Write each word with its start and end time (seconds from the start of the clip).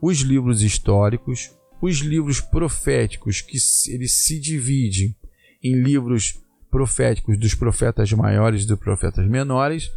os 0.00 0.18
livros 0.18 0.62
históricos, 0.62 1.50
os 1.80 1.98
livros 1.98 2.40
proféticos, 2.40 3.40
que 3.40 3.56
eles 3.88 4.12
se 4.12 4.38
dividem 4.38 5.16
em 5.62 5.74
livros 5.74 6.40
proféticos 6.70 7.38
dos 7.38 7.54
profetas 7.54 8.12
maiores 8.12 8.62
e 8.62 8.66
dos 8.66 8.78
profetas 8.78 9.26
menores, 9.26 9.90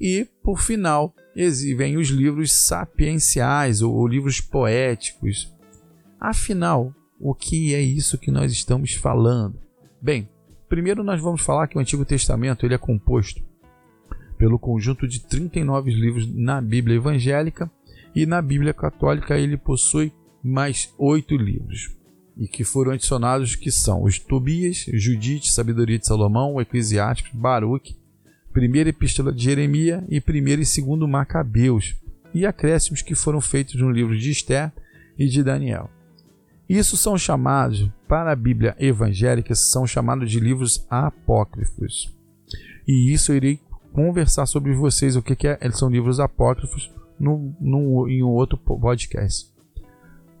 e, 0.00 0.28
por 0.42 0.60
final, 0.60 1.14
vêm 1.76 1.96
os 1.96 2.08
livros 2.08 2.52
sapienciais 2.52 3.80
ou, 3.80 3.94
ou 3.94 4.06
livros 4.06 4.40
poéticos. 4.40 5.52
Afinal, 6.20 6.94
o 7.18 7.34
que 7.34 7.74
é 7.74 7.80
isso 7.80 8.18
que 8.18 8.30
nós 8.30 8.52
estamos 8.52 8.94
falando? 8.94 9.58
Bem, 10.00 10.28
primeiro 10.68 11.02
nós 11.02 11.20
vamos 11.20 11.40
falar 11.40 11.68
que 11.68 11.78
o 11.78 11.80
Antigo 11.80 12.04
Testamento 12.04 12.66
ele 12.66 12.74
é 12.74 12.78
composto 12.78 13.42
pelo 14.42 14.58
conjunto 14.58 15.06
de 15.06 15.20
39 15.20 15.92
livros 15.92 16.26
na 16.34 16.60
Bíblia 16.60 16.96
evangélica 16.96 17.70
e 18.12 18.26
na 18.26 18.42
Bíblia 18.42 18.74
católica 18.74 19.38
ele 19.38 19.56
possui 19.56 20.12
mais 20.42 20.92
oito 20.98 21.36
livros 21.36 21.96
e 22.36 22.48
que 22.48 22.64
foram 22.64 22.90
adicionados 22.90 23.54
que 23.54 23.70
são 23.70 24.02
os 24.02 24.18
Tobias, 24.18 24.84
Judite, 24.94 25.52
Sabedoria 25.52 25.96
de 25.96 26.08
Salomão, 26.08 26.60
Eclesiásticos, 26.60 27.30
Baruque, 27.32 27.94
Primeira 28.52 28.90
Epístola 28.90 29.32
de 29.32 29.44
Jeremias 29.44 30.02
e 30.08 30.20
Primeiro 30.20 30.60
e 30.60 30.66
Segundo 30.66 31.06
Macabeus, 31.06 31.94
e 32.34 32.44
acréscimos 32.44 33.00
que 33.00 33.14
foram 33.14 33.40
feitos 33.40 33.76
no 33.76 33.92
livro 33.92 34.18
de 34.18 34.28
Esther 34.28 34.72
e 35.16 35.28
de 35.28 35.44
Daniel. 35.44 35.88
Isso 36.68 36.96
são 36.96 37.16
chamados, 37.16 37.88
para 38.08 38.32
a 38.32 38.36
Bíblia 38.36 38.74
evangélica, 38.80 39.54
são 39.54 39.86
chamados 39.86 40.28
de 40.28 40.40
livros 40.40 40.84
apócrifos. 40.90 42.12
E 42.88 43.12
isso 43.12 43.30
eu 43.30 43.36
irei 43.36 43.60
conversar 43.92 44.46
sobre 44.46 44.74
vocês 44.74 45.16
o 45.16 45.22
que, 45.22 45.36
que 45.36 45.46
é, 45.46 45.58
eles 45.60 45.78
são 45.78 45.90
livros 45.90 46.18
apócrifos 46.18 46.90
no, 47.18 47.54
no, 47.60 48.08
em 48.08 48.22
um 48.22 48.28
outro 48.28 48.56
podcast. 48.56 49.50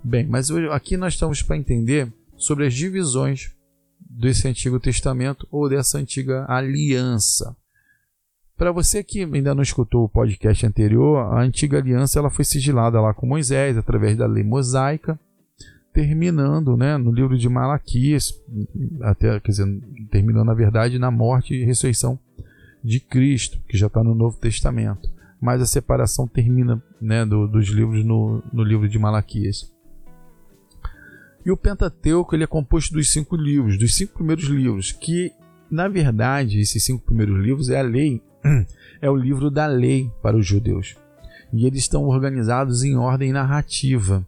Bem, 0.02 0.26
mas 0.26 0.50
aqui 0.50 0.96
nós 0.96 1.14
estamos 1.14 1.42
para 1.42 1.56
entender 1.56 2.12
sobre 2.36 2.66
as 2.66 2.74
divisões 2.74 3.54
desse 4.00 4.48
Antigo 4.48 4.80
Testamento 4.80 5.46
ou 5.50 5.68
dessa 5.68 5.98
antiga 5.98 6.44
aliança. 6.48 7.56
Para 8.56 8.72
você 8.72 9.02
que 9.02 9.22
ainda 9.22 9.54
não 9.54 9.62
escutou 9.62 10.04
o 10.04 10.08
podcast 10.08 10.66
anterior, 10.66 11.18
a 11.18 11.40
antiga 11.40 11.78
aliança 11.78 12.18
ela 12.18 12.30
foi 12.30 12.44
sigilada 12.44 13.00
lá 13.00 13.14
com 13.14 13.26
Moisés 13.26 13.76
através 13.78 14.16
da 14.16 14.26
lei 14.26 14.44
mosaica, 14.44 15.18
terminando 15.92 16.76
né, 16.76 16.96
no 16.96 17.12
livro 17.12 17.36
de 17.36 17.48
Malaquias, 17.48 18.32
até, 19.02 19.38
quer 19.40 19.50
dizer, 19.50 19.66
terminando 20.10 20.46
na 20.46 20.54
verdade 20.54 20.98
na 20.98 21.10
morte 21.10 21.54
e 21.54 21.64
ressurreição 21.64 22.18
de 22.82 23.00
Cristo, 23.00 23.60
que 23.68 23.76
já 23.76 23.86
está 23.86 24.02
no 24.02 24.14
Novo 24.14 24.38
Testamento. 24.38 25.10
Mas 25.40 25.60
a 25.60 25.66
separação 25.66 26.26
termina 26.26 26.82
né, 27.00 27.24
do, 27.24 27.46
dos 27.46 27.68
livros 27.68 28.04
no, 28.04 28.42
no 28.52 28.62
livro 28.62 28.88
de 28.88 28.98
Malaquias. 28.98 29.72
E 31.44 31.50
o 31.50 31.56
Pentateuco 31.56 32.34
ele 32.34 32.44
é 32.44 32.46
composto 32.46 32.94
dos 32.94 33.10
cinco 33.10 33.36
livros, 33.36 33.76
dos 33.76 33.94
cinco 33.94 34.14
primeiros 34.14 34.44
livros, 34.44 34.92
que 34.92 35.32
na 35.68 35.88
verdade 35.88 36.60
esses 36.60 36.84
cinco 36.84 37.04
primeiros 37.04 37.36
livros 37.42 37.68
é 37.68 37.80
a 37.80 37.82
lei, 37.82 38.22
é 39.00 39.10
o 39.10 39.16
livro 39.16 39.50
da 39.50 39.66
lei 39.66 40.10
para 40.22 40.36
os 40.36 40.46
judeus. 40.46 40.96
E 41.52 41.66
eles 41.66 41.80
estão 41.80 42.04
organizados 42.04 42.84
em 42.84 42.96
ordem 42.96 43.32
narrativa. 43.32 44.26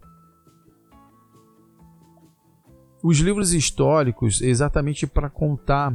Os 3.03 3.19
livros 3.19 3.53
históricos, 3.53 4.43
exatamente 4.43 5.07
para 5.07 5.31
contar 5.31 5.95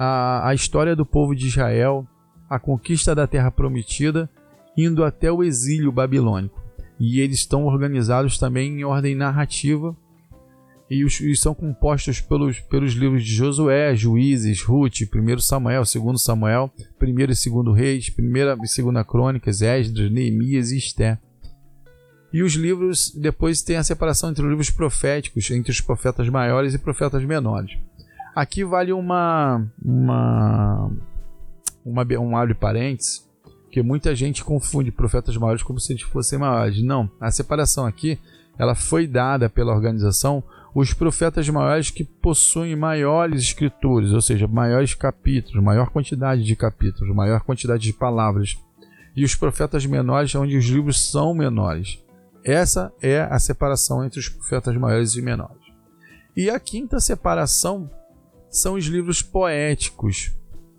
a, 0.00 0.50
a 0.50 0.54
história 0.54 0.94
do 0.94 1.04
povo 1.04 1.34
de 1.34 1.48
Israel, 1.48 2.06
a 2.48 2.56
conquista 2.56 3.16
da 3.16 3.26
terra 3.26 3.50
prometida, 3.50 4.30
indo 4.76 5.02
até 5.02 5.30
o 5.30 5.42
exílio 5.42 5.90
babilônico. 5.90 6.62
E 7.00 7.20
eles 7.20 7.40
estão 7.40 7.64
organizados 7.64 8.38
também 8.38 8.78
em 8.78 8.84
ordem 8.84 9.16
narrativa 9.16 9.96
e, 10.88 11.04
os, 11.04 11.20
e 11.20 11.34
são 11.34 11.52
compostos 11.52 12.20
pelos, 12.20 12.60
pelos 12.60 12.92
livros 12.92 13.24
de 13.24 13.34
Josué, 13.34 13.94
Juízes, 13.96 14.62
Ruth, 14.62 15.00
1 15.12 15.38
Samuel, 15.40 15.82
2 15.82 16.22
Samuel, 16.22 16.72
1 17.02 17.08
e 17.08 17.26
2 17.26 17.76
Reis, 17.76 18.12
1 18.16 18.36
e 18.36 18.92
2 18.92 19.06
Crônicas, 19.06 19.62
Esdras, 19.62 20.12
Neemias 20.12 20.70
e 20.70 20.78
Esté. 20.78 21.18
E 22.32 22.42
os 22.42 22.54
livros, 22.54 23.10
depois 23.10 23.62
tem 23.62 23.76
a 23.76 23.82
separação 23.82 24.30
entre 24.30 24.44
os 24.44 24.48
livros 24.48 24.70
proféticos, 24.70 25.50
entre 25.50 25.72
os 25.72 25.80
profetas 25.80 26.28
maiores 26.28 26.72
e 26.72 26.78
profetas 26.78 27.24
menores. 27.24 27.76
Aqui 28.38 28.64
vale 28.64 28.92
uma, 28.92 29.66
uma, 29.84 30.92
uma 31.84 32.06
um 32.20 32.36
abre 32.36 32.54
parênteses, 32.54 33.28
que 33.68 33.82
muita 33.82 34.14
gente 34.14 34.44
confunde 34.44 34.92
profetas 34.92 35.36
maiores 35.36 35.64
como 35.64 35.80
se 35.80 35.92
eles 35.92 36.04
fossem 36.04 36.38
maiores. 36.38 36.80
Não, 36.80 37.10
a 37.20 37.32
separação 37.32 37.84
aqui 37.84 38.16
ela 38.56 38.76
foi 38.76 39.08
dada 39.08 39.50
pela 39.50 39.74
organização 39.74 40.40
os 40.72 40.94
profetas 40.94 41.48
maiores 41.48 41.90
que 41.90 42.04
possuem 42.04 42.76
maiores 42.76 43.42
escritores, 43.42 44.12
ou 44.12 44.22
seja, 44.22 44.46
maiores 44.46 44.94
capítulos, 44.94 45.60
maior 45.60 45.90
quantidade 45.90 46.44
de 46.44 46.54
capítulos, 46.54 47.12
maior 47.12 47.40
quantidade 47.40 47.82
de 47.82 47.92
palavras, 47.92 48.56
e 49.16 49.24
os 49.24 49.34
profetas 49.34 49.84
menores, 49.84 50.32
onde 50.36 50.56
os 50.56 50.66
livros 50.66 51.10
são 51.10 51.34
menores. 51.34 51.98
Essa 52.44 52.92
é 53.02 53.20
a 53.20 53.40
separação 53.40 54.04
entre 54.04 54.20
os 54.20 54.28
profetas 54.28 54.76
maiores 54.76 55.16
e 55.16 55.22
menores. 55.22 55.58
E 56.36 56.48
a 56.48 56.60
quinta 56.60 57.00
separação 57.00 57.90
são 58.50 58.74
os 58.74 58.86
livros 58.86 59.22
poéticos. 59.22 60.32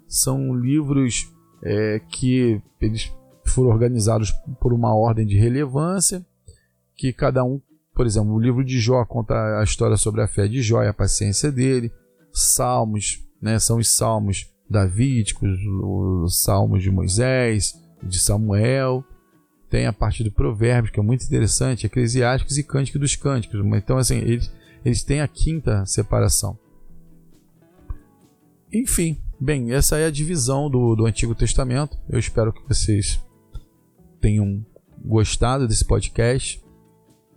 São 0.07 0.53
livros 0.55 1.31
é, 1.63 2.01
que 2.09 2.61
eles 2.81 3.11
foram 3.45 3.69
organizados 3.69 4.31
por 4.59 4.73
uma 4.73 4.95
ordem 4.95 5.25
de 5.25 5.37
relevância, 5.37 6.25
que 6.95 7.11
cada 7.13 7.43
um, 7.43 7.61
por 7.93 8.05
exemplo, 8.05 8.33
o 8.33 8.39
livro 8.39 8.63
de 8.63 8.79
Jó 8.79 9.03
conta 9.05 9.59
a 9.59 9.63
história 9.63 9.97
sobre 9.97 10.21
a 10.21 10.27
fé 10.27 10.47
de 10.47 10.61
Jó 10.61 10.81
e 10.83 10.87
a 10.87 10.93
paciência 10.93 11.51
dele. 11.51 11.91
Salmos, 12.31 13.25
né, 13.41 13.59
são 13.59 13.77
os 13.77 13.95
salmos 13.95 14.49
davídicos, 14.69 15.59
os 15.83 16.43
salmos 16.43 16.83
de 16.83 16.91
Moisés, 16.91 17.73
de 18.03 18.19
Samuel. 18.19 19.03
Tem 19.69 19.85
a 19.85 19.93
parte 19.93 20.23
do 20.23 20.31
Provérbios, 20.31 20.91
que 20.91 20.99
é 20.99 21.03
muito 21.03 21.23
interessante, 21.25 21.85
Eclesiásticos 21.85 22.57
e 22.57 22.63
Cântico 22.63 22.99
dos 22.99 23.15
Cânticos. 23.15 23.59
Então, 23.75 23.97
assim, 23.97 24.17
eles, 24.17 24.51
eles 24.83 25.03
têm 25.03 25.21
a 25.21 25.27
quinta 25.27 25.85
separação. 25.85 26.57
Enfim, 28.71 29.17
Bem, 29.41 29.71
essa 29.71 29.97
é 29.97 30.05
a 30.05 30.11
divisão 30.11 30.69
do, 30.69 30.95
do 30.95 31.05
Antigo 31.05 31.33
Testamento. 31.33 31.97
Eu 32.09 32.19
espero 32.19 32.51
que 32.51 32.61
vocês 32.67 33.23
tenham 34.19 34.65
gostado 35.03 35.65
desse 35.65 35.85
podcast. 35.85 36.61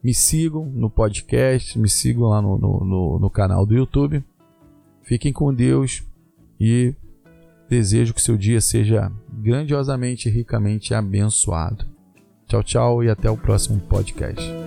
Me 0.03 0.13
sigam 0.13 0.67
no 0.67 0.91
podcast, 0.91 1.79
me 1.79 1.89
sigam 1.89 2.25
lá 2.25 2.43
no, 2.43 2.59
no, 2.59 2.85
no, 2.85 3.19
no 3.21 3.31
canal 3.31 3.65
do 3.65 3.73
YouTube. 3.73 4.25
Fiquem 5.05 5.33
com 5.33 5.55
Deus 5.55 6.03
e 6.59 6.93
desejo 7.69 8.13
que 8.13 8.21
seu 8.21 8.37
dia 8.37 8.61
seja 8.61 9.13
grandiosamente 9.33 10.29
e 10.29 10.33
ricamente 10.33 10.93
abençoado. 10.93 11.87
Tchau, 12.49 12.65
tchau 12.65 13.05
e 13.05 13.09
até 13.09 13.31
o 13.31 13.37
próximo 13.37 13.79
podcast. 13.79 14.62